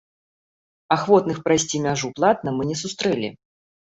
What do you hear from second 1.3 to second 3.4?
прайсці мяжу платна мы не сустрэлі.